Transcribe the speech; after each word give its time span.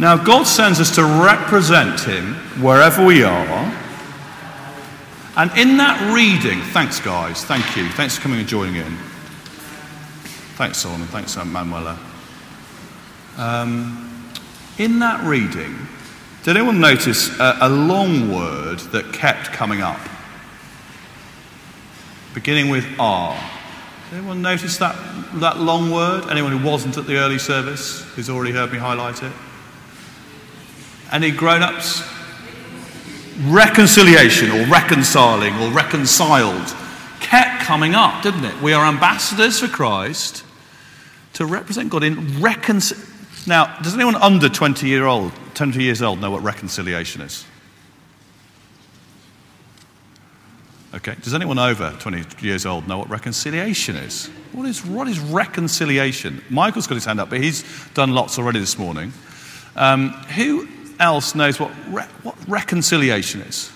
Now, 0.00 0.16
God 0.16 0.46
sends 0.46 0.80
us 0.80 0.94
to 0.94 1.04
represent 1.04 2.00
Him 2.00 2.34
wherever 2.62 3.04
we 3.04 3.22
are. 3.22 3.76
And 5.36 5.50
in 5.58 5.76
that 5.76 6.14
reading, 6.14 6.62
thanks, 6.72 6.98
guys. 6.98 7.44
Thank 7.44 7.76
you. 7.76 7.86
Thanks 7.90 8.16
for 8.16 8.22
coming 8.22 8.38
and 8.38 8.48
joining 8.48 8.76
in. 8.76 8.96
Thanks, 10.56 10.78
Solomon. 10.78 11.06
Thanks, 11.08 11.36
Manuela. 11.36 11.98
Um, 13.36 14.32
in 14.78 15.00
that 15.00 15.22
reading, 15.22 15.76
did 16.44 16.56
anyone 16.56 16.80
notice 16.80 17.38
a, 17.38 17.58
a 17.60 17.68
long 17.68 18.32
word 18.32 18.78
that 18.92 19.12
kept 19.12 19.52
coming 19.52 19.82
up? 19.82 20.00
Beginning 22.32 22.70
with 22.70 22.86
R. 22.98 23.38
Did 24.08 24.20
anyone 24.20 24.40
notice 24.40 24.78
that, 24.78 24.96
that 25.40 25.58
long 25.58 25.90
word? 25.90 26.30
Anyone 26.30 26.56
who 26.56 26.66
wasn't 26.66 26.96
at 26.96 27.06
the 27.06 27.16
early 27.18 27.38
service, 27.38 28.00
who's 28.14 28.30
already 28.30 28.52
heard 28.52 28.72
me 28.72 28.78
highlight 28.78 29.22
it? 29.22 29.32
Any 31.12 31.30
grown 31.30 31.62
ups? 31.62 32.02
Reconciliation 33.46 34.50
or 34.50 34.66
reconciling 34.66 35.54
or 35.54 35.70
reconciled 35.70 36.74
kept 37.20 37.62
coming 37.62 37.94
up, 37.94 38.22
didn't 38.22 38.44
it? 38.44 38.60
We 38.62 38.72
are 38.72 38.84
ambassadors 38.84 39.60
for 39.60 39.68
Christ 39.68 40.44
to 41.34 41.46
represent 41.46 41.90
God 41.90 42.02
in 42.02 42.40
reconciliation. 42.40 43.08
Now, 43.46 43.78
does 43.82 43.94
anyone 43.94 44.16
under 44.16 44.48
20 44.48 44.86
year 44.86 45.06
old, 45.06 45.32
20 45.54 45.82
years 45.82 46.02
old 46.02 46.20
know 46.20 46.30
what 46.30 46.42
reconciliation 46.42 47.22
is? 47.22 47.44
Okay. 50.92 51.14
Does 51.22 51.34
anyone 51.34 51.58
over 51.58 51.96
20 52.00 52.44
years 52.44 52.66
old 52.66 52.88
know 52.88 52.98
what 52.98 53.08
reconciliation 53.08 53.96
is? 53.96 54.26
What 54.52 54.66
is, 54.66 54.84
what 54.84 55.08
is 55.08 55.20
reconciliation? 55.20 56.42
Michael's 56.50 56.88
got 56.88 56.96
his 56.96 57.04
hand 57.04 57.20
up, 57.20 57.30
but 57.30 57.40
he's 57.40 57.64
done 57.94 58.12
lots 58.12 58.38
already 58.38 58.58
this 58.58 58.76
morning. 58.76 59.12
Um, 59.76 60.10
who 60.34 60.68
else 61.00 61.34
knows 61.34 61.58
what, 61.58 61.72
re- 61.88 62.06
what 62.22 62.36
reconciliation 62.46 63.40
is? 63.40 63.72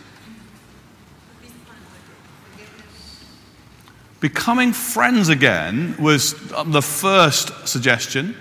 Becoming 4.20 4.72
friends 4.72 5.28
again 5.28 5.96
was 5.98 6.34
the 6.66 6.80
first 6.80 7.68
suggestion, 7.68 8.36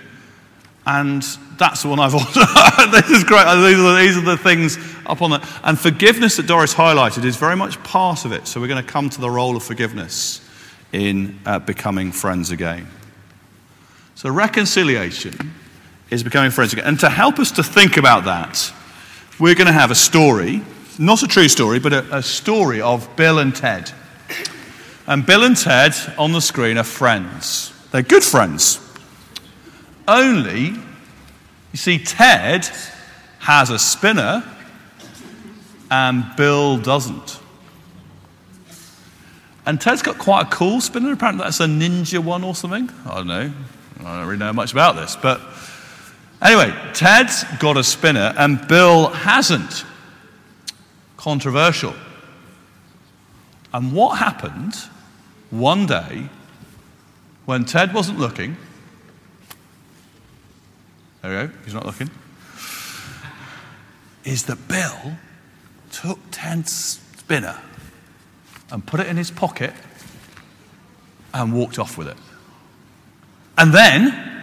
and 0.86 1.22
that's 1.58 1.82
the 1.82 1.88
one 1.88 2.00
I've 2.00 2.14
ordered. 2.14 2.32
this 2.90 3.10
is 3.10 3.24
great. 3.24 3.44
These 3.44 3.78
are, 3.78 3.92
the, 3.92 3.98
these 4.00 4.16
are 4.16 4.22
the 4.22 4.38
things 4.38 4.78
up 5.04 5.20
on 5.20 5.30
the. 5.30 5.48
And 5.62 5.78
forgiveness 5.78 6.36
that 6.36 6.46
Doris 6.46 6.72
highlighted 6.72 7.24
is 7.24 7.36
very 7.36 7.56
much 7.56 7.82
part 7.82 8.24
of 8.24 8.32
it. 8.32 8.46
So 8.46 8.60
we're 8.60 8.68
going 8.68 8.82
to 8.82 8.90
come 8.90 9.10
to 9.10 9.20
the 9.20 9.30
role 9.30 9.56
of 9.56 9.62
forgiveness 9.62 10.40
in 10.92 11.38
uh, 11.44 11.58
becoming 11.58 12.12
friends 12.12 12.50
again. 12.50 12.86
So 14.14 14.30
reconciliation 14.30 15.52
is 16.14 16.22
becoming 16.22 16.50
friends 16.50 16.72
again. 16.72 16.86
And 16.86 17.00
to 17.00 17.10
help 17.10 17.38
us 17.38 17.50
to 17.52 17.62
think 17.62 17.96
about 17.96 18.24
that, 18.24 18.72
we're 19.38 19.56
going 19.56 19.66
to 19.66 19.72
have 19.72 19.90
a 19.90 19.96
story, 19.96 20.62
not 20.98 21.22
a 21.22 21.26
true 21.26 21.48
story, 21.48 21.80
but 21.80 21.92
a, 21.92 22.18
a 22.18 22.22
story 22.22 22.80
of 22.80 23.14
Bill 23.16 23.40
and 23.40 23.54
Ted. 23.54 23.90
And 25.06 25.26
Bill 25.26 25.42
and 25.42 25.56
Ted 25.56 25.94
on 26.16 26.32
the 26.32 26.40
screen 26.40 26.78
are 26.78 26.84
friends. 26.84 27.72
They're 27.90 28.02
good 28.02 28.22
friends. 28.22 28.80
Only, 30.06 30.68
you 30.68 31.76
see, 31.76 31.98
Ted 31.98 32.68
has 33.40 33.70
a 33.70 33.78
spinner 33.78 34.44
and 35.90 36.24
Bill 36.36 36.78
doesn't. 36.78 37.40
And 39.66 39.80
Ted's 39.80 40.02
got 40.02 40.18
quite 40.18 40.46
a 40.46 40.50
cool 40.50 40.80
spinner. 40.80 41.12
Apparently, 41.12 41.42
that's 41.42 41.60
a 41.60 41.66
ninja 41.66 42.18
one 42.18 42.44
or 42.44 42.54
something. 42.54 42.88
I 43.06 43.14
don't 43.16 43.26
know. 43.26 43.52
I 44.00 44.18
don't 44.18 44.26
really 44.26 44.38
know 44.38 44.52
much 44.52 44.72
about 44.72 44.96
this. 44.96 45.16
But 45.16 45.40
anyway, 46.44 46.74
Ted's 46.92 47.44
got 47.58 47.76
a 47.76 47.82
spinner 47.82 48.34
and 48.36 48.66
Bill 48.68 49.08
hasn't. 49.08 49.84
Controversial. 51.16 51.94
And 53.72 53.92
what 53.92 54.18
happened 54.18 54.74
one 55.50 55.86
day, 55.86 56.28
when 57.46 57.64
Ted 57.64 57.94
wasn't 57.94 58.18
looking, 58.18 58.56
there 61.22 61.30
we 61.42 61.48
go, 61.48 61.54
he's 61.64 61.74
not 61.74 61.86
looking, 61.86 62.10
is 64.24 64.44
that 64.44 64.68
Bill 64.68 65.16
took 65.90 66.18
Ted's 66.30 67.00
spinner 67.16 67.58
and 68.70 68.86
put 68.86 69.00
it 69.00 69.06
in 69.06 69.16
his 69.16 69.30
pocket 69.30 69.72
and 71.32 71.52
walked 71.52 71.78
off 71.78 71.96
with 71.96 72.08
it. 72.08 72.16
And 73.56 73.72
then 73.72 74.33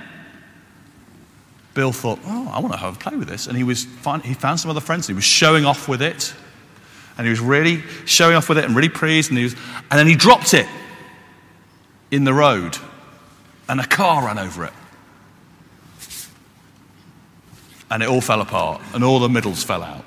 Bill 1.81 1.91
thought, 1.91 2.19
oh, 2.27 2.47
I 2.53 2.59
want 2.59 2.73
to 2.73 2.77
have 2.77 2.95
a 2.95 2.99
play 2.99 3.17
with 3.17 3.27
this. 3.27 3.47
And 3.47 3.57
he, 3.57 3.63
was 3.63 3.87
he 4.23 4.35
found 4.35 4.59
some 4.59 4.69
other 4.69 4.79
friends. 4.79 5.07
He 5.07 5.15
was 5.15 5.23
showing 5.23 5.65
off 5.65 5.87
with 5.87 6.03
it. 6.03 6.31
And 7.17 7.25
he 7.25 7.31
was 7.31 7.39
really 7.39 7.81
showing 8.05 8.35
off 8.35 8.49
with 8.49 8.59
it 8.59 8.65
and 8.65 8.75
really 8.75 8.87
pleased. 8.87 9.31
And, 9.31 9.37
he 9.39 9.45
was, 9.45 9.55
and 9.89 9.97
then 9.97 10.05
he 10.05 10.13
dropped 10.13 10.53
it 10.53 10.67
in 12.11 12.23
the 12.23 12.35
road, 12.35 12.77
and 13.67 13.79
a 13.79 13.87
car 13.87 14.27
ran 14.27 14.37
over 14.37 14.65
it. 14.65 14.73
And 17.89 18.03
it 18.03 18.09
all 18.09 18.21
fell 18.21 18.41
apart, 18.41 18.79
and 18.93 19.03
all 19.03 19.17
the 19.17 19.27
middles 19.27 19.63
fell 19.63 19.81
out. 19.81 20.05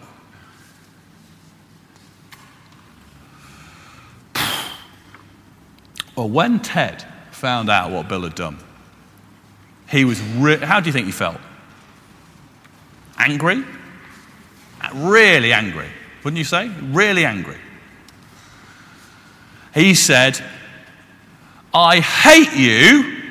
Well, 6.15 6.29
when 6.29 6.61
Ted 6.61 7.05
found 7.33 7.69
out 7.69 7.91
what 7.91 8.09
Bill 8.09 8.23
had 8.23 8.37
done, 8.37 8.59
he 9.91 10.05
was. 10.05 10.21
Re- 10.21 10.59
How 10.59 10.79
do 10.79 10.87
you 10.87 10.93
think 10.93 11.07
he 11.07 11.13
felt? 11.13 11.41
Angry? 13.25 13.65
Really 14.93 15.55
angry, 15.55 15.89
wouldn't 16.23 16.37
you 16.37 16.45
say? 16.45 16.69
Really 16.69 17.25
angry. 17.25 17.57
He 19.73 19.95
said, 19.95 20.39
I 21.73 22.01
hate 22.01 22.53
you. 22.55 23.23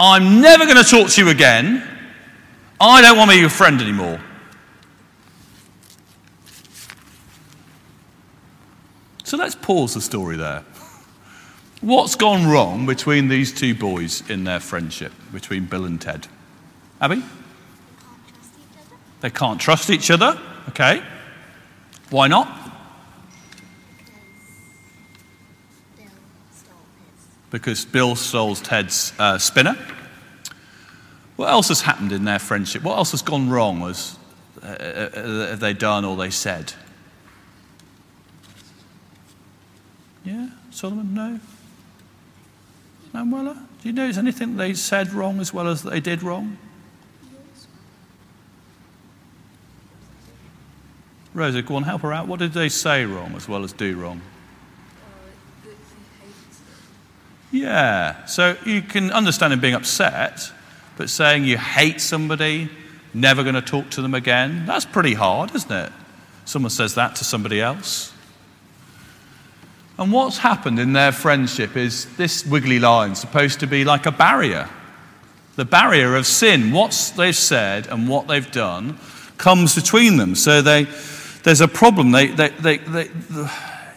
I'm 0.00 0.40
never 0.40 0.64
going 0.64 0.82
to 0.82 0.90
talk 0.90 1.10
to 1.10 1.24
you 1.24 1.30
again. 1.30 1.88
I 2.80 3.00
don't 3.00 3.16
want 3.16 3.30
to 3.30 3.36
be 3.36 3.40
your 3.40 3.50
friend 3.50 3.80
anymore. 3.80 4.20
So 9.22 9.36
let's 9.36 9.54
pause 9.54 9.94
the 9.94 10.00
story 10.00 10.36
there. 10.36 10.64
What's 11.82 12.16
gone 12.16 12.48
wrong 12.48 12.84
between 12.86 13.28
these 13.28 13.52
two 13.52 13.76
boys 13.76 14.28
in 14.28 14.42
their 14.42 14.58
friendship, 14.58 15.12
between 15.32 15.66
Bill 15.66 15.84
and 15.84 16.00
Ted? 16.00 16.26
Abby? 17.00 17.22
They 19.20 19.30
can't 19.30 19.60
trust 19.60 19.90
each 19.90 20.10
other. 20.10 20.38
Okay. 20.68 21.02
Why 22.10 22.28
not? 22.28 22.68
because 27.50 27.84
Bill 27.84 28.16
stole 28.16 28.54
Ted's 28.54 29.12
uh, 29.18 29.38
spinner. 29.38 29.76
What 31.36 31.50
else 31.50 31.68
has 31.68 31.82
happened 31.82 32.12
in 32.12 32.24
their 32.24 32.38
friendship? 32.38 32.82
What 32.82 32.96
else 32.96 33.12
has 33.12 33.22
gone 33.22 33.48
wrong? 33.48 33.82
Uh, 33.82 33.94
uh, 34.62 34.66
uh, 34.66 35.46
have 35.48 35.60
they 35.60 35.72
done 35.72 36.04
or 36.04 36.16
they 36.16 36.30
said? 36.30 36.74
Yeah, 40.24 40.48
Solomon? 40.70 41.14
No? 41.14 41.40
Manuela? 43.12 43.54
Do 43.82 43.88
you 43.88 43.94
notice 43.94 44.18
anything 44.18 44.56
they 44.56 44.74
said 44.74 45.12
wrong 45.12 45.40
as 45.40 45.54
well 45.54 45.68
as 45.68 45.82
they 45.82 46.00
did 46.00 46.22
wrong? 46.22 46.58
Rosa, 51.34 51.62
go 51.62 51.76
on, 51.76 51.82
help 51.82 52.02
her 52.02 52.12
out. 52.12 52.26
What 52.26 52.38
did 52.38 52.52
they 52.52 52.68
say 52.68 53.04
wrong 53.04 53.34
as 53.36 53.48
well 53.48 53.64
as 53.64 53.72
do 53.72 53.96
wrong? 53.96 54.20
Yeah. 57.50 58.24
So 58.26 58.56
you 58.64 58.82
can 58.82 59.10
understand 59.10 59.52
him 59.52 59.60
being 59.60 59.74
upset, 59.74 60.52
but 60.96 61.08
saying 61.10 61.44
you 61.44 61.56
hate 61.56 62.00
somebody, 62.00 62.68
never 63.14 63.42
going 63.42 63.54
to 63.54 63.62
talk 63.62 63.90
to 63.90 64.02
them 64.02 64.14
again, 64.14 64.66
that's 64.66 64.84
pretty 64.84 65.14
hard, 65.14 65.54
isn't 65.54 65.70
it? 65.70 65.92
Someone 66.44 66.70
says 66.70 66.94
that 66.94 67.16
to 67.16 67.24
somebody 67.24 67.60
else. 67.60 68.12
And 69.98 70.12
what's 70.12 70.38
happened 70.38 70.78
in 70.78 70.92
their 70.92 71.10
friendship 71.10 71.76
is 71.76 72.06
this 72.16 72.46
wiggly 72.46 72.78
line 72.78 73.16
supposed 73.16 73.60
to 73.60 73.66
be 73.66 73.84
like 73.84 74.06
a 74.06 74.12
barrier. 74.12 74.68
The 75.56 75.64
barrier 75.64 76.14
of 76.14 76.24
sin, 76.24 76.70
what 76.70 77.12
they've 77.16 77.34
said 77.34 77.88
and 77.88 78.08
what 78.08 78.28
they've 78.28 78.50
done, 78.50 78.98
comes 79.38 79.74
between 79.74 80.16
them. 80.16 80.36
So 80.36 80.62
they, 80.62 80.86
there's 81.48 81.62
a 81.62 81.68
problem. 81.68 82.10
They, 82.10 82.26
they, 82.26 82.50
they, 82.50 83.08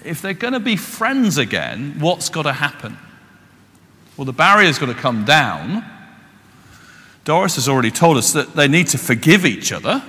if 0.05 0.21
they're 0.21 0.33
going 0.33 0.53
to 0.53 0.59
be 0.61 0.77
friends 0.77 1.37
again, 1.37 1.99
what's 1.99 2.29
got 2.29 2.43
to 2.43 2.53
happen? 2.53 2.97
Well, 4.15 4.23
the 4.23 4.31
barrier's 4.31 4.79
got 4.79 4.85
to 4.85 4.93
come 4.93 5.25
down. 5.25 5.83
Doris 7.25 7.55
has 7.55 7.67
already 7.67 7.91
told 7.91 8.15
us 8.15 8.31
that 8.31 8.55
they 8.55 8.69
need 8.69 8.87
to 8.87 8.97
forgive 8.97 9.45
each 9.45 9.73
other. 9.73 10.01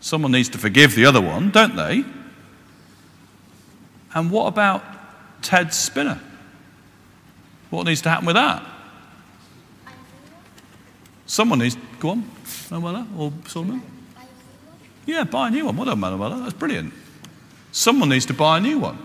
Someone 0.00 0.32
needs 0.32 0.48
to 0.48 0.58
forgive 0.58 0.96
the 0.96 1.06
other 1.06 1.20
one, 1.20 1.52
don't 1.52 1.76
they? 1.76 2.04
And 4.12 4.32
what 4.32 4.48
about 4.48 4.82
Ted 5.42 5.72
Spinner? 5.72 6.20
What 7.70 7.86
needs 7.86 8.02
to 8.02 8.08
happen 8.08 8.26
with 8.26 8.34
that? 8.34 8.66
Someone 11.26 11.60
needs. 11.60 11.76
Go 12.00 12.10
on, 12.10 12.28
Manuela 12.68 13.06
or 13.16 13.32
Solomon. 13.46 13.80
Yeah, 15.06 15.24
buy 15.24 15.48
a 15.48 15.50
new 15.50 15.66
one. 15.66 15.76
Well 15.76 15.86
done, 15.86 16.00
Manuela. 16.00 16.40
That's 16.40 16.54
brilliant. 16.54 16.92
Someone 17.72 18.08
needs 18.08 18.26
to 18.26 18.34
buy 18.34 18.58
a 18.58 18.60
new 18.60 18.78
one. 18.78 18.98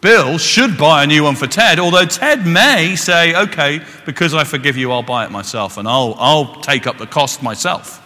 Bill 0.00 0.36
should 0.36 0.76
buy 0.76 1.04
a 1.04 1.06
new 1.06 1.24
one 1.24 1.34
for 1.34 1.46
Ted, 1.46 1.78
although 1.78 2.04
Ted 2.04 2.46
may 2.46 2.94
say, 2.94 3.34
okay, 3.34 3.80
because 4.04 4.34
I 4.34 4.44
forgive 4.44 4.76
you, 4.76 4.92
I'll 4.92 5.02
buy 5.02 5.24
it 5.24 5.30
myself 5.30 5.78
and 5.78 5.88
I'll, 5.88 6.14
I'll 6.18 6.60
take 6.60 6.86
up 6.86 6.98
the 6.98 7.06
cost 7.06 7.42
myself. 7.42 8.02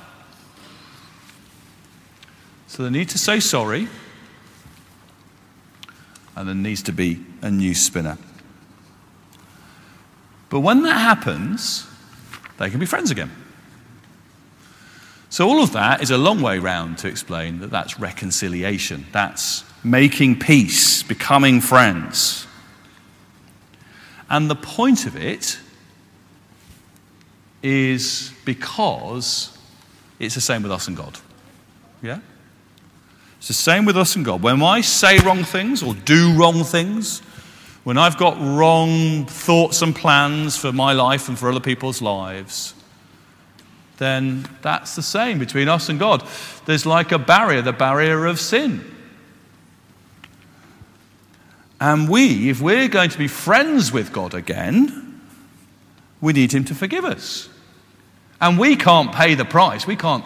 So 2.69 2.85
they 2.85 2.91
need 2.91 3.09
to 3.09 3.19
say 3.19 3.41
sorry, 3.41 3.89
and 6.37 6.47
there 6.47 6.55
needs 6.55 6.85
to 6.85 6.93
be 6.93 7.19
a 7.43 7.51
new 7.51 7.75
spinner. 7.75 8.17
But 10.51 10.61
when 10.61 10.85
that 10.85 10.99
happens, 10.99 11.85
they 12.59 12.71
can 12.71 12.79
be 12.79 12.87
friends 12.87 13.11
again. 13.11 13.33
So, 15.39 15.49
all 15.49 15.63
of 15.63 15.71
that 15.75 16.03
is 16.03 16.11
a 16.11 16.19
long 16.19 16.43
way 16.43 16.59
round 16.59 16.99
to 16.99 17.07
explain 17.07 17.61
that 17.61 17.71
that's 17.71 18.01
reconciliation. 18.01 19.07
That's 19.13 19.63
making 19.85 20.41
peace, 20.41 21.05
becoming 21.05 21.61
friends. 21.61 22.45
And 24.29 24.51
the 24.51 24.57
point 24.57 25.07
of 25.07 25.15
it 25.15 25.61
is 27.63 28.33
because 28.45 29.57
it's 30.19 30.35
the 30.35 30.41
same 30.41 30.65
with 30.65 30.73
us 30.73 30.89
and 30.89 30.97
God. 30.97 31.17
Yeah? 32.03 32.19
It's 33.37 33.47
the 33.47 33.55
same 33.55 33.85
with 33.85 33.97
us 33.97 34.17
and 34.17 34.25
God. 34.25 34.43
When 34.43 34.61
I 34.61 34.81
say 34.81 35.21
wrong 35.21 35.45
things 35.45 35.85
or 35.85 35.95
do 35.95 36.35
wrong 36.37 36.65
things, 36.65 37.21
when 37.85 37.97
I've 37.97 38.19
got 38.19 38.37
wrong 38.41 39.27
thoughts 39.27 39.83
and 39.83 39.95
plans 39.95 40.57
for 40.57 40.73
my 40.73 40.95
life 40.95 41.29
and 41.29 41.39
for 41.39 41.49
other 41.49 41.61
people's 41.61 42.03
lives, 42.03 42.75
then 43.99 44.49
that's 44.63 44.97
the 44.97 45.03
same 45.03 45.39
between 45.39 45.69
us 45.69 45.89
and 45.89 45.99
God. 45.99 46.27
There's 46.65 46.87
like 46.87 47.13
a 47.13 47.19
barrier, 47.19 47.63
the 47.63 47.73
barrier 47.73 48.27
of 48.27 48.41
sin. 48.41 48.85
And 51.81 52.09
we, 52.09 52.49
if 52.49 52.61
we're 52.61 52.89
going 52.89 53.11
to 53.11 53.19
be 53.19 53.29
friends 53.29 53.93
with 53.93 54.13
God 54.13 54.35
again, 54.35 55.21
we 56.21 56.33
need 56.33 56.53
Him 56.53 56.65
to 56.65 56.75
forgive 56.75 57.05
us. 57.05 57.49
And 58.41 58.59
we 58.59 58.77
can't 58.77 59.13
pay 59.13 59.35
the 59.35 59.45
price. 59.45 59.87
We 59.87 59.97
can't 59.97 60.25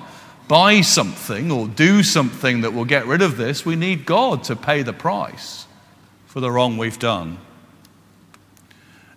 buy 0.48 0.80
something 0.82 1.50
or 1.50 1.68
do 1.68 2.02
something 2.02 2.62
that 2.62 2.72
will 2.72 2.84
get 2.84 3.06
rid 3.06 3.22
of 3.22 3.36
this. 3.36 3.64
We 3.64 3.76
need 3.76 4.06
God 4.06 4.44
to 4.44 4.56
pay 4.56 4.82
the 4.82 4.92
price 4.92 5.66
for 6.26 6.40
the 6.40 6.50
wrong 6.50 6.78
we've 6.78 6.98
done. 6.98 7.38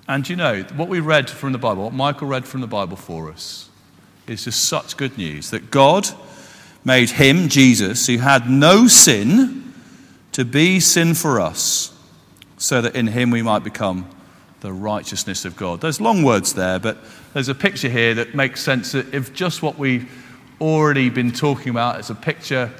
And 0.07 0.27
you 0.29 0.35
know, 0.35 0.63
what 0.75 0.87
we 0.87 0.99
read 0.99 1.29
from 1.29 1.51
the 1.51 1.57
Bible, 1.57 1.85
what 1.85 1.93
Michael 1.93 2.27
read 2.27 2.45
from 2.45 2.61
the 2.61 2.67
Bible 2.67 2.95
for 2.95 3.31
us, 3.31 3.69
is 4.27 4.45
just 4.45 4.65
such 4.65 4.97
good 4.97 5.17
news 5.17 5.51
that 5.51 5.71
God 5.71 6.07
made 6.83 7.11
him, 7.11 7.49
Jesus, 7.49 8.07
who 8.07 8.17
had 8.17 8.49
no 8.49 8.87
sin, 8.87 9.73
to 10.31 10.43
be 10.43 10.79
sin 10.79 11.13
for 11.13 11.39
us 11.39 11.97
so 12.57 12.81
that 12.81 12.95
in 12.95 13.07
him 13.07 13.31
we 13.31 13.41
might 13.41 13.63
become 13.63 14.07
the 14.61 14.73
righteousness 14.73 15.45
of 15.45 15.55
God. 15.55 15.79
There's 15.79 16.01
long 16.01 16.23
words 16.23 16.53
there, 16.53 16.79
but 16.79 16.97
there's 17.33 17.49
a 17.49 17.55
picture 17.55 17.89
here 17.89 18.15
that 18.15 18.35
makes 18.35 18.61
sense 18.61 18.93
of 18.93 19.33
just 19.33 19.61
what 19.61 19.77
we've 19.77 20.11
already 20.59 21.09
been 21.09 21.31
talking 21.31 21.69
about. 21.69 21.99
It's 21.99 22.09
a 22.09 22.15
picture 22.15 22.71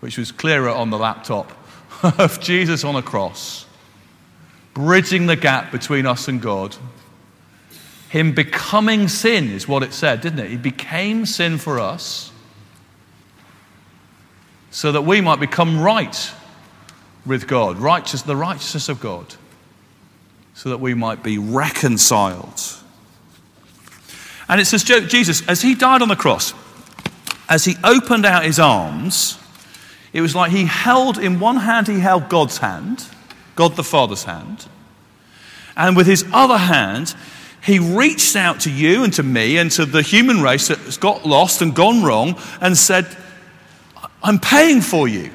which 0.00 0.18
was 0.18 0.32
clearer 0.32 0.70
on 0.70 0.90
the 0.90 0.98
laptop 0.98 1.52
of 2.18 2.40
Jesus 2.40 2.84
on 2.84 2.96
a 2.96 3.02
cross, 3.02 3.66
bridging 4.74 5.26
the 5.26 5.36
gap 5.36 5.70
between 5.70 6.06
us 6.06 6.28
and 6.28 6.40
God. 6.40 6.76
Him 8.10 8.32
becoming 8.32 9.06
sin 9.06 9.50
is 9.50 9.68
what 9.68 9.84
it 9.84 9.92
said, 9.94 10.20
didn't 10.20 10.40
it? 10.40 10.50
He 10.50 10.56
became 10.56 11.24
sin 11.24 11.58
for 11.58 11.78
us 11.78 12.32
so 14.72 14.90
that 14.90 15.02
we 15.02 15.20
might 15.20 15.38
become 15.38 15.80
right 15.80 16.32
with 17.24 17.46
God, 17.46 17.78
righteous, 17.78 18.22
the 18.22 18.34
righteousness 18.34 18.88
of 18.88 19.00
God, 19.00 19.36
so 20.54 20.70
that 20.70 20.78
we 20.78 20.92
might 20.92 21.22
be 21.22 21.38
reconciled. 21.38 22.60
And 24.48 24.60
it 24.60 24.64
says, 24.64 24.82
Jesus, 24.82 25.46
as 25.46 25.62
he 25.62 25.76
died 25.76 26.02
on 26.02 26.08
the 26.08 26.16
cross, 26.16 26.52
as 27.48 27.64
he 27.64 27.76
opened 27.84 28.26
out 28.26 28.44
his 28.44 28.58
arms, 28.58 29.38
it 30.12 30.20
was 30.20 30.34
like 30.34 30.50
he 30.50 30.64
held, 30.64 31.16
in 31.16 31.38
one 31.38 31.58
hand, 31.58 31.86
he 31.86 32.00
held 32.00 32.28
God's 32.28 32.58
hand, 32.58 33.04
God 33.54 33.76
the 33.76 33.84
Father's 33.84 34.24
hand, 34.24 34.66
and 35.76 35.96
with 35.96 36.08
his 36.08 36.24
other 36.32 36.58
hand, 36.58 37.14
he 37.62 37.78
reached 37.78 38.36
out 38.36 38.60
to 38.60 38.70
you 38.70 39.04
and 39.04 39.12
to 39.14 39.22
me 39.22 39.58
and 39.58 39.70
to 39.72 39.84
the 39.84 40.02
human 40.02 40.42
race 40.42 40.68
that 40.68 40.78
has 40.78 40.96
got 40.96 41.26
lost 41.26 41.60
and 41.62 41.74
gone 41.74 42.02
wrong 42.02 42.40
and 42.60 42.76
said, 42.76 43.06
I'm 44.22 44.38
paying 44.38 44.80
for 44.80 45.08
you. 45.08 45.30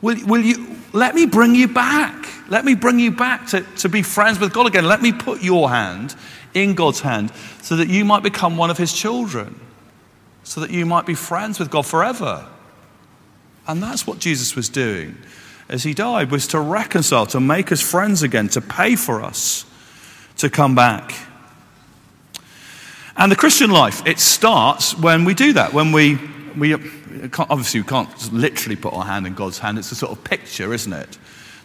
Will, 0.00 0.16
will 0.26 0.40
you, 0.40 0.76
let 0.92 1.14
me 1.14 1.26
bring 1.26 1.54
you 1.54 1.68
back. 1.68 2.26
Let 2.48 2.64
me 2.64 2.74
bring 2.74 2.98
you 2.98 3.10
back 3.10 3.48
to, 3.48 3.60
to 3.78 3.88
be 3.88 4.02
friends 4.02 4.38
with 4.40 4.52
God 4.52 4.66
again. 4.66 4.86
Let 4.86 5.02
me 5.02 5.12
put 5.12 5.42
your 5.42 5.70
hand 5.70 6.14
in 6.54 6.74
God's 6.74 7.00
hand 7.00 7.32
so 7.62 7.76
that 7.76 7.88
you 7.88 8.04
might 8.04 8.22
become 8.22 8.56
one 8.56 8.70
of 8.70 8.78
his 8.78 8.92
children, 8.92 9.58
so 10.44 10.60
that 10.60 10.70
you 10.70 10.84
might 10.84 11.06
be 11.06 11.14
friends 11.14 11.58
with 11.58 11.70
God 11.70 11.86
forever. 11.86 12.48
And 13.66 13.82
that's 13.82 14.06
what 14.06 14.18
Jesus 14.18 14.56
was 14.56 14.68
doing 14.68 15.16
as 15.68 15.84
he 15.84 15.94
died, 15.94 16.30
was 16.30 16.46
to 16.48 16.60
reconcile, 16.60 17.24
to 17.26 17.40
make 17.40 17.72
us 17.72 17.80
friends 17.80 18.22
again, 18.22 18.48
to 18.48 18.60
pay 18.60 18.96
for 18.96 19.22
us 19.22 19.64
to 20.36 20.50
come 20.50 20.74
back. 20.74 21.14
And 23.16 23.30
the 23.30 23.36
Christian 23.36 23.70
life, 23.70 24.06
it 24.06 24.18
starts 24.18 24.96
when 24.96 25.24
we 25.24 25.34
do 25.34 25.52
that, 25.52 25.72
when 25.72 25.92
we 25.92 26.18
we 26.56 26.74
obviously 26.74 27.80
we 27.80 27.86
can't 27.86 28.32
literally 28.32 28.76
put 28.76 28.92
our 28.92 29.04
hand 29.04 29.26
in 29.26 29.34
God's 29.34 29.58
hand. 29.58 29.78
It's 29.78 29.92
a 29.92 29.94
sort 29.94 30.12
of 30.12 30.24
picture, 30.24 30.72
isn't 30.72 30.92
it? 30.92 31.18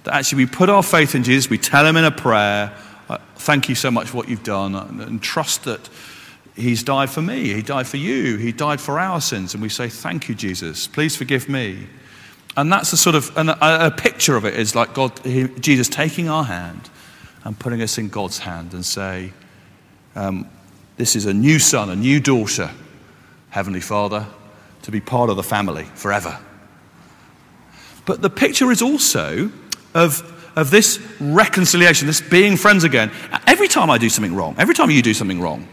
That 0.03 0.15
actually 0.15 0.45
we 0.45 0.51
put 0.51 0.69
our 0.69 0.83
faith 0.83 1.15
in 1.15 1.23
Jesus, 1.23 1.49
we 1.49 1.57
tell 1.57 1.85
him 1.85 1.97
in 1.97 2.05
a 2.05 2.11
prayer, 2.11 2.73
uh, 3.09 3.17
thank 3.35 3.69
you 3.69 3.75
so 3.75 3.91
much 3.91 4.09
for 4.09 4.17
what 4.17 4.29
you've 4.29 4.44
done, 4.44 4.75
and, 4.75 5.21
trust 5.21 5.63
that 5.63 5.89
he's 6.55 6.83
died 6.83 7.09
for 7.09 7.21
me, 7.21 7.53
he 7.53 7.61
died 7.61 7.88
for 7.88 7.97
you, 7.97 8.38
he 8.38 8.51
died 8.51 8.81
for 8.81 8.99
our 8.99 9.21
sins, 9.21 9.53
and 9.53 9.61
we 9.61 9.69
say, 9.69 9.89
thank 9.89 10.29
you, 10.29 10.35
Jesus, 10.35 10.88
please 10.88 11.15
forgive 11.15 11.49
me. 11.49 11.88
And 12.55 12.71
that's 12.71 12.91
a 12.91 12.97
sort 12.97 13.15
of 13.15 13.31
a, 13.38 13.94
picture 13.95 14.35
of 14.35 14.45
it 14.45 14.55
is 14.55 14.75
like 14.75 14.94
God, 14.94 15.17
he, 15.19 15.47
Jesus 15.59 15.88
taking 15.88 16.27
our 16.27 16.44
hand 16.44 16.89
and 17.44 17.57
putting 17.57 17.81
us 17.81 17.97
in 17.97 18.09
God's 18.09 18.39
hand 18.39 18.73
and 18.73 18.83
say, 18.83 19.31
um, 20.15 20.49
this 20.97 21.15
is 21.15 21.25
a 21.25 21.33
new 21.33 21.59
son, 21.59 21.89
a 21.89 21.95
new 21.95 22.19
daughter, 22.19 22.71
Heavenly 23.49 23.81
Father, 23.81 24.27
to 24.81 24.91
be 24.91 24.99
part 24.99 25.29
of 25.29 25.35
the 25.35 25.44
family 25.44 25.83
forever. 25.95 26.39
But 28.06 28.21
the 28.21 28.30
picture 28.30 28.71
is 28.71 28.81
also 28.81 29.51
of, 29.94 30.51
of 30.56 30.71
this 30.71 30.99
reconciliation, 31.19 32.07
this 32.07 32.21
being 32.21 32.57
friends 32.57 32.83
again. 32.83 33.11
Every 33.45 33.68
time 33.68 33.89
I 33.89 33.97
do 33.97 34.09
something 34.09 34.35
wrong, 34.35 34.56
every 34.57 34.73
time 34.73 34.89
you 34.89 35.01
do 35.01 35.13
something 35.13 35.42
wrong, 35.42 35.68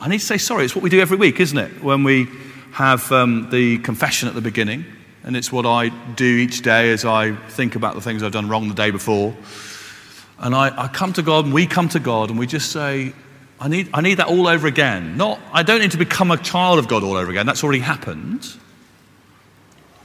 I 0.00 0.08
need 0.08 0.18
to 0.18 0.26
say 0.26 0.38
sorry. 0.38 0.64
It's 0.64 0.74
what 0.74 0.82
we 0.82 0.90
do 0.90 1.00
every 1.00 1.16
week, 1.16 1.40
isn't 1.40 1.56
it? 1.56 1.82
When 1.82 2.04
we 2.04 2.28
have 2.72 3.10
um, 3.12 3.48
the 3.50 3.78
confession 3.78 4.28
at 4.28 4.34
the 4.34 4.40
beginning, 4.40 4.84
and 5.22 5.36
it's 5.36 5.52
what 5.52 5.64
I 5.64 5.88
do 5.88 6.24
each 6.26 6.62
day 6.62 6.90
as 6.90 7.04
I 7.04 7.34
think 7.34 7.76
about 7.76 7.94
the 7.94 8.00
things 8.00 8.22
I've 8.22 8.32
done 8.32 8.48
wrong 8.48 8.68
the 8.68 8.74
day 8.74 8.90
before. 8.90 9.34
And 10.38 10.54
I, 10.54 10.84
I 10.84 10.88
come 10.88 11.12
to 11.14 11.22
God, 11.22 11.46
and 11.46 11.54
we 11.54 11.66
come 11.66 11.88
to 11.90 12.00
God, 12.00 12.28
and 12.30 12.38
we 12.38 12.46
just 12.46 12.72
say, 12.72 13.14
I 13.64 13.68
need, 13.68 13.88
I 13.94 14.02
need 14.02 14.16
that 14.16 14.26
all 14.26 14.46
over 14.46 14.66
again. 14.66 15.16
Not, 15.16 15.40
I 15.50 15.62
don't 15.62 15.80
need 15.80 15.92
to 15.92 15.96
become 15.96 16.30
a 16.30 16.36
child 16.36 16.78
of 16.78 16.86
God 16.86 17.02
all 17.02 17.16
over 17.16 17.30
again. 17.30 17.46
That's 17.46 17.64
already 17.64 17.80
happened. 17.80 18.46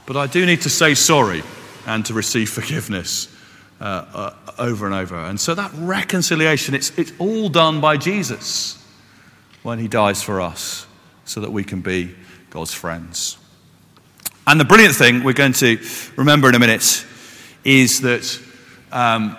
But 0.06 0.16
I 0.16 0.28
do 0.28 0.46
need 0.46 0.62
to 0.62 0.70
say 0.70 0.94
sorry 0.94 1.42
and 1.86 2.06
to 2.06 2.14
receive 2.14 2.48
forgiveness 2.48 3.28
uh, 3.78 3.84
uh, 4.14 4.52
over 4.58 4.86
and 4.86 4.94
over. 4.94 5.14
And 5.14 5.38
so 5.38 5.54
that 5.54 5.72
reconciliation, 5.74 6.74
it's, 6.74 6.98
it's 6.98 7.12
all 7.18 7.50
done 7.50 7.82
by 7.82 7.98
Jesus 7.98 8.82
when 9.62 9.78
he 9.78 9.88
dies 9.88 10.22
for 10.22 10.40
us 10.40 10.86
so 11.26 11.42
that 11.42 11.52
we 11.52 11.62
can 11.62 11.82
be 11.82 12.14
God's 12.48 12.72
friends. 12.72 13.36
And 14.46 14.58
the 14.58 14.64
brilliant 14.64 14.94
thing 14.94 15.22
we're 15.22 15.34
going 15.34 15.52
to 15.52 15.78
remember 16.16 16.48
in 16.48 16.54
a 16.54 16.58
minute 16.58 17.04
is 17.62 18.00
that 18.00 18.40
um, 18.90 19.36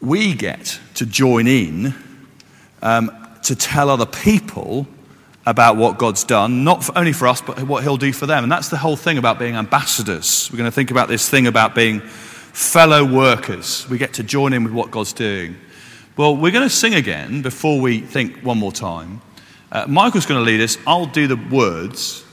we 0.00 0.34
get 0.34 0.80
to 0.94 1.06
join 1.06 1.46
in 1.46 1.94
um, 2.82 3.10
to 3.44 3.56
tell 3.56 3.90
other 3.90 4.06
people 4.06 4.86
about 5.46 5.76
what 5.76 5.98
God's 5.98 6.24
done, 6.24 6.62
not 6.62 6.84
for, 6.84 6.96
only 6.98 7.12
for 7.12 7.26
us, 7.26 7.40
but 7.40 7.62
what 7.62 7.82
He'll 7.82 7.96
do 7.96 8.12
for 8.12 8.26
them. 8.26 8.42
And 8.42 8.52
that's 8.52 8.68
the 8.68 8.76
whole 8.76 8.96
thing 8.96 9.16
about 9.16 9.38
being 9.38 9.56
ambassadors. 9.56 10.50
We're 10.52 10.58
going 10.58 10.70
to 10.70 10.74
think 10.74 10.90
about 10.90 11.08
this 11.08 11.28
thing 11.28 11.46
about 11.46 11.74
being 11.74 12.00
fellow 12.00 13.04
workers. 13.04 13.88
We 13.88 13.96
get 13.96 14.14
to 14.14 14.22
join 14.22 14.52
in 14.52 14.64
with 14.64 14.72
what 14.72 14.90
God's 14.90 15.12
doing. 15.12 15.56
Well, 16.16 16.36
we're 16.36 16.52
going 16.52 16.68
to 16.68 16.74
sing 16.74 16.94
again 16.94 17.42
before 17.42 17.80
we 17.80 18.00
think 18.00 18.40
one 18.40 18.58
more 18.58 18.72
time. 18.72 19.22
Uh, 19.70 19.86
Michael's 19.86 20.26
going 20.26 20.40
to 20.40 20.44
lead 20.44 20.60
us. 20.60 20.76
I'll 20.86 21.06
do 21.06 21.26
the 21.26 21.36
words. 21.36 22.24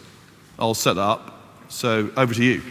I'll 0.57 0.73
set 0.73 0.93
that 0.93 1.01
up. 1.01 1.39
So 1.69 2.09
over 2.17 2.33
to 2.33 2.43
you. 2.43 2.61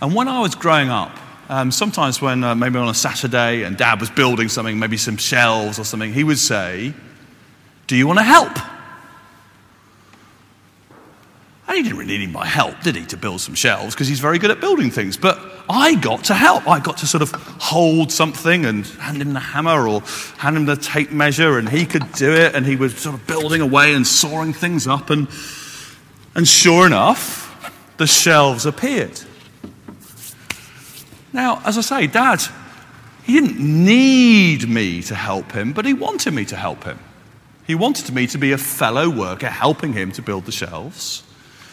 And 0.00 0.14
when 0.14 0.28
I 0.28 0.40
was 0.40 0.54
growing 0.54 0.90
up, 0.90 1.16
um, 1.48 1.70
sometimes 1.70 2.20
when 2.20 2.42
uh, 2.42 2.54
maybe 2.54 2.78
on 2.78 2.88
a 2.88 2.94
Saturday 2.94 3.62
and 3.62 3.76
dad 3.76 4.00
was 4.00 4.10
building 4.10 4.48
something, 4.48 4.78
maybe 4.78 4.96
some 4.96 5.16
shelves 5.16 5.78
or 5.78 5.84
something, 5.84 6.12
he 6.12 6.24
would 6.24 6.38
say, 6.38 6.94
Do 7.86 7.96
you 7.96 8.06
want 8.06 8.18
to 8.18 8.24
help? 8.24 8.56
And 11.66 11.78
he 11.78 11.82
didn't 11.82 11.98
really 11.98 12.18
need 12.18 12.30
my 12.30 12.46
help, 12.46 12.80
did 12.82 12.94
he, 12.94 13.06
to 13.06 13.16
build 13.16 13.40
some 13.40 13.54
shelves, 13.54 13.94
because 13.94 14.06
he's 14.06 14.20
very 14.20 14.38
good 14.38 14.50
at 14.50 14.60
building 14.60 14.90
things. 14.90 15.16
But 15.16 15.38
I 15.68 15.94
got 15.94 16.24
to 16.24 16.34
help. 16.34 16.68
I 16.68 16.78
got 16.78 16.98
to 16.98 17.06
sort 17.06 17.22
of 17.22 17.30
hold 17.32 18.12
something 18.12 18.66
and 18.66 18.86
hand 18.86 19.22
him 19.22 19.32
the 19.32 19.40
hammer 19.40 19.88
or 19.88 20.02
hand 20.36 20.56
him 20.56 20.66
the 20.66 20.76
tape 20.76 21.10
measure, 21.10 21.58
and 21.58 21.68
he 21.68 21.86
could 21.86 22.12
do 22.12 22.32
it. 22.32 22.54
And 22.54 22.66
he 22.66 22.76
was 22.76 22.96
sort 22.98 23.14
of 23.14 23.26
building 23.26 23.62
away 23.62 23.94
and 23.94 24.06
sawing 24.06 24.52
things 24.52 24.86
up. 24.86 25.08
And, 25.08 25.26
and 26.34 26.46
sure 26.46 26.86
enough, 26.86 27.72
the 27.96 28.06
shelves 28.06 28.66
appeared. 28.66 29.18
Now, 31.34 31.60
as 31.64 31.76
I 31.76 31.80
say, 31.80 32.06
Dad, 32.06 32.40
he 33.24 33.32
didn't 33.32 33.58
need 33.58 34.68
me 34.68 35.02
to 35.02 35.16
help 35.16 35.50
him, 35.50 35.72
but 35.72 35.84
he 35.84 35.92
wanted 35.92 36.32
me 36.32 36.44
to 36.46 36.56
help 36.56 36.84
him. 36.84 36.98
He 37.66 37.74
wanted 37.74 38.14
me 38.14 38.28
to 38.28 38.38
be 38.38 38.52
a 38.52 38.58
fellow 38.58 39.10
worker 39.10 39.48
helping 39.48 39.94
him 39.94 40.12
to 40.12 40.22
build 40.22 40.46
the 40.46 40.52
shelves 40.52 41.24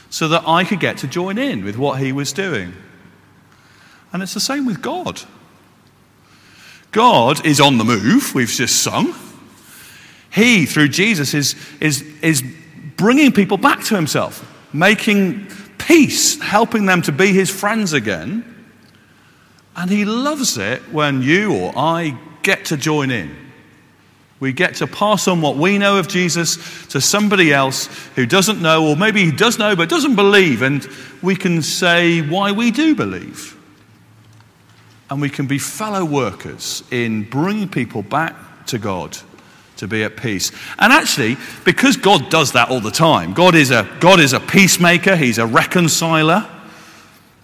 so 0.10 0.28
that 0.30 0.48
I 0.48 0.64
could 0.64 0.80
get 0.80 0.98
to 1.00 1.08
join 1.08 1.38
in 1.38 1.64
with 1.64 1.78
what 1.78 2.00
he 2.00 2.12
was 2.12 2.34
doing. 2.34 2.74
And 4.12 4.24
it's 4.24 4.34
the 4.34 4.40
same 4.40 4.66
with 4.66 4.82
God. 4.82 5.22
God 6.92 7.46
is 7.46 7.62
on 7.62 7.78
the 7.78 7.86
move, 7.86 8.34
we've 8.34 8.50
just 8.50 8.82
sung. 8.82 9.14
He, 10.34 10.66
through 10.66 10.88
Jesus, 10.88 11.36
is, 11.36 11.56
is, 11.80 12.02
is 12.24 12.44
bringing 12.98 13.32
people 13.32 13.58
back 13.58 13.84
to 13.86 13.96
himself, 13.96 14.44
making 14.74 15.48
peace, 15.78 16.42
helping 16.42 16.88
them 16.88 17.04
to 17.04 17.12
be 17.12 17.28
his 17.28 17.52
friends 17.52 17.94
again. 17.94 18.51
And 19.76 19.90
he 19.90 20.06
loves 20.06 20.58
it 20.58 20.82
when 20.92 21.22
you 21.22 21.56
or 21.56 21.74
I 21.76 22.18
get 22.44 22.66
to 22.66 22.78
join 22.78 23.12
in. 23.12 23.36
We 24.40 24.54
get 24.54 24.76
to 24.76 24.88
pass 24.88 25.28
on 25.28 25.40
what 25.40 25.56
we 25.56 25.78
know 25.78 25.98
of 25.98 26.08
Jesus 26.08 26.88
to 26.88 27.00
somebody 27.00 27.54
else 27.54 27.86
who 28.16 28.26
doesn't 28.26 28.60
know, 28.60 28.88
or 28.88 28.96
maybe 28.96 29.24
he 29.24 29.32
does 29.32 29.60
know 29.60 29.76
but 29.76 29.88
doesn't 29.88 30.16
believe, 30.16 30.64
and 30.64 30.88
we 31.22 31.36
can 31.36 31.62
say 31.62 32.22
why 32.28 32.52
we 32.52 32.72
do 32.72 32.96
believe. 32.96 33.56
And 35.12 35.22
we 35.22 35.30
can 35.30 35.46
be 35.46 35.60
fellow 35.60 36.04
workers 36.04 36.84
in 36.90 37.30
bringing 37.30 37.70
people 37.70 38.02
back 38.02 38.66
to 38.68 38.80
God 38.80 39.16
to 39.78 39.88
be 39.88 40.04
at 40.04 40.18
peace. 40.18 40.52
And 40.80 40.92
actually, 40.92 41.38
because 41.64 41.98
God 41.98 42.30
does 42.30 42.54
that 42.54 42.70
all 42.70 42.80
the 42.80 42.92
time, 42.92 43.34
God 43.34 43.54
is 43.54 43.70
a, 43.70 43.88
God 44.00 44.20
is 44.20 44.34
a 44.34 44.40
peacemaker, 44.40 45.16
He's 45.16 45.38
a 45.38 45.46
reconciler, 45.46 46.50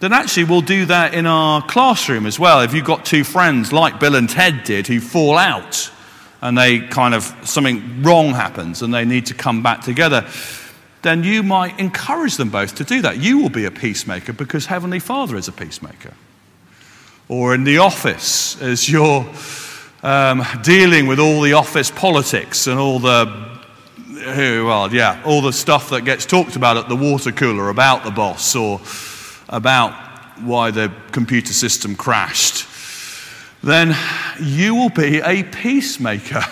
then 0.00 0.12
actually 0.12 0.44
we'll 0.44 0.60
do 0.60 0.86
that 0.86 1.14
in 1.14 1.26
our 1.26 1.62
classroom 1.62 2.26
as 2.26 2.38
well. 2.38 2.60
If 2.60 2.72
you've 2.72 2.84
got 2.84 3.04
two 3.04 3.24
friends 3.24 3.72
like 3.72 3.98
Bill 3.98 4.14
and 4.14 4.28
Ted 4.28 4.64
did 4.64 4.86
who 4.86 5.00
fall 5.00 5.36
out 5.36 5.90
and 6.40 6.56
they 6.56 6.80
kind 6.80 7.14
of, 7.14 7.34
something 7.42 8.02
wrong 8.02 8.30
happens 8.30 8.82
and 8.82 8.94
they 8.94 9.04
need 9.04 9.26
to 9.26 9.34
come 9.34 9.62
back 9.62 9.82
together, 9.82 10.28
then 11.02 11.24
you 11.24 11.42
might 11.42 11.78
encourage 11.80 12.36
them 12.36 12.50
both 12.50 12.76
to 12.76 12.84
do 12.84 13.02
that. 13.02 13.18
You 13.18 13.38
will 13.38 13.50
be 13.50 13.64
a 13.64 13.70
peacemaker 13.70 14.32
because 14.32 14.66
Heavenly 14.66 15.00
Father 15.00 15.36
is 15.36 15.48
a 15.48 15.52
peacemaker. 15.52 16.14
Or 17.28 17.54
in 17.54 17.64
the 17.64 17.78
office, 17.78 18.60
as 18.62 18.88
you're 18.88 19.26
um, 20.02 20.44
dealing 20.62 21.06
with 21.06 21.18
all 21.18 21.40
the 21.42 21.54
office 21.54 21.90
politics 21.90 22.66
and 22.68 22.78
all 22.78 22.98
the 22.98 23.58
well, 24.26 24.92
yeah, 24.92 25.22
all 25.24 25.40
the 25.40 25.52
stuff 25.52 25.90
that 25.90 26.04
gets 26.04 26.26
talked 26.26 26.56
about 26.56 26.76
at 26.76 26.88
the 26.88 26.96
water 26.96 27.30
cooler 27.30 27.68
about 27.68 28.04
the 28.04 28.10
boss 28.10 28.56
or 28.56 28.80
about 29.48 29.92
why 30.40 30.70
the 30.70 30.92
computer 31.12 31.52
system 31.52 31.96
crashed, 31.96 32.66
then 33.62 33.96
you 34.40 34.74
will 34.74 34.90
be 34.90 35.18
a 35.18 35.42
peacemaker 35.42 36.44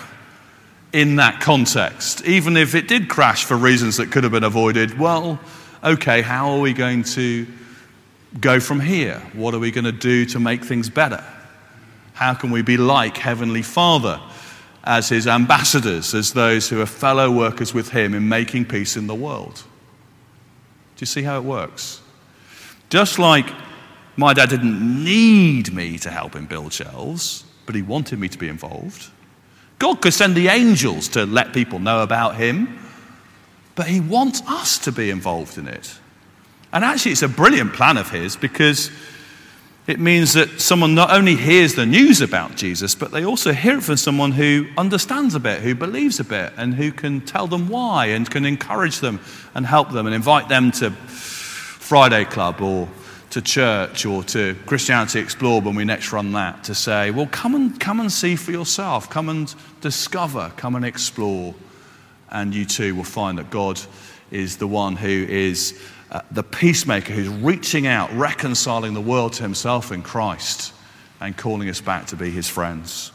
in 0.93 1.17
that 1.17 1.41
context. 1.41 2.25
Even 2.25 2.57
if 2.57 2.75
it 2.75 2.87
did 2.87 3.09
crash 3.09 3.45
for 3.45 3.55
reasons 3.55 3.97
that 3.97 4.11
could 4.11 4.23
have 4.23 4.31
been 4.31 4.43
avoided, 4.43 4.97
well, 4.97 5.39
okay, 5.83 6.21
how 6.21 6.51
are 6.51 6.59
we 6.59 6.73
going 6.73 7.03
to 7.03 7.47
go 8.41 8.59
from 8.59 8.79
here? 8.79 9.21
What 9.33 9.53
are 9.53 9.59
we 9.59 9.71
going 9.71 9.85
to 9.85 9.91
do 9.91 10.25
to 10.27 10.39
make 10.39 10.63
things 10.63 10.89
better? 10.89 11.23
How 12.13 12.33
can 12.33 12.51
we 12.51 12.61
be 12.61 12.77
like 12.77 13.17
Heavenly 13.17 13.61
Father 13.61 14.19
as 14.83 15.09
His 15.09 15.27
ambassadors, 15.27 16.13
as 16.13 16.33
those 16.33 16.69
who 16.69 16.81
are 16.81 16.85
fellow 16.85 17.29
workers 17.29 17.73
with 17.73 17.89
Him 17.89 18.13
in 18.13 18.27
making 18.27 18.65
peace 18.65 18.97
in 18.97 19.07
the 19.07 19.15
world? 19.15 19.55
Do 19.55 21.01
you 21.01 21.05
see 21.05 21.21
how 21.21 21.37
it 21.37 21.43
works? 21.43 22.01
Just 22.89 23.19
like 23.19 23.53
my 24.15 24.33
dad 24.33 24.49
didn't 24.49 25.03
need 25.03 25.73
me 25.73 25.97
to 25.99 26.09
help 26.09 26.35
him 26.35 26.45
build 26.45 26.73
shelves, 26.73 27.43
but 27.65 27.75
he 27.75 27.81
wanted 27.81 28.19
me 28.19 28.29
to 28.29 28.37
be 28.37 28.47
involved. 28.47 29.11
God 29.79 30.01
could 30.01 30.13
send 30.13 30.35
the 30.35 30.47
angels 30.47 31.07
to 31.09 31.25
let 31.25 31.53
people 31.53 31.79
know 31.79 32.01
about 32.01 32.35
him, 32.35 32.79
but 33.75 33.87
he 33.87 33.99
wants 33.99 34.41
us 34.47 34.79
to 34.79 34.91
be 34.91 35.11
involved 35.11 35.57
in 35.57 35.67
it. 35.67 35.99
And 36.73 36.83
actually, 36.83 37.11
it's 37.11 37.21
a 37.21 37.29
brilliant 37.29 37.73
plan 37.73 37.97
of 37.97 38.09
his 38.09 38.35
because 38.35 38.89
it 39.85 39.99
means 39.99 40.33
that 40.33 40.59
someone 40.59 40.95
not 40.95 41.11
only 41.11 41.35
hears 41.35 41.75
the 41.75 41.85
news 41.85 42.21
about 42.21 42.55
Jesus, 42.55 42.95
but 42.95 43.11
they 43.11 43.23
also 43.23 43.53
hear 43.53 43.77
it 43.77 43.83
from 43.83 43.97
someone 43.97 44.31
who 44.31 44.67
understands 44.77 45.35
a 45.35 45.39
bit, 45.39 45.61
who 45.61 45.75
believes 45.75 46.19
a 46.19 46.23
bit, 46.23 46.53
and 46.57 46.73
who 46.73 46.91
can 46.91 47.21
tell 47.21 47.47
them 47.47 47.69
why 47.69 48.07
and 48.07 48.29
can 48.29 48.45
encourage 48.45 48.99
them 48.99 49.19
and 49.53 49.65
help 49.65 49.91
them 49.91 50.05
and 50.05 50.15
invite 50.15 50.49
them 50.49 50.71
to 50.71 50.91
Friday 51.87 52.25
Club 52.25 52.59
or 52.59 52.89
to 53.29 53.41
church 53.41 54.05
or 54.05 54.21
to 54.21 54.57
Christianity 54.65 55.21
Explored 55.21 55.63
when 55.63 55.73
we 55.73 55.85
next 55.85 56.11
run 56.11 56.33
that 56.33 56.65
to 56.65 56.75
say, 56.75 57.11
well, 57.11 57.27
come 57.27 57.55
and, 57.55 57.79
come 57.79 58.01
and 58.01 58.11
see 58.11 58.35
for 58.35 58.51
yourself, 58.51 59.09
come 59.09 59.29
and 59.29 59.55
discover, 59.79 60.51
come 60.57 60.75
and 60.75 60.83
explore, 60.83 61.55
and 62.29 62.53
you 62.53 62.65
too 62.65 62.93
will 62.93 63.05
find 63.05 63.37
that 63.37 63.49
God 63.49 63.79
is 64.31 64.57
the 64.57 64.67
one 64.67 64.97
who 64.97 65.07
is 65.07 65.81
uh, 66.11 66.19
the 66.29 66.43
peacemaker 66.43 67.13
who's 67.13 67.29
reaching 67.29 67.87
out, 67.87 68.11
reconciling 68.11 68.93
the 68.93 68.99
world 68.99 69.31
to 69.33 69.43
himself 69.43 69.93
in 69.93 70.01
Christ, 70.01 70.73
and 71.21 71.37
calling 71.37 71.69
us 71.69 71.79
back 71.79 72.07
to 72.07 72.17
be 72.17 72.31
his 72.31 72.49
friends. 72.49 73.13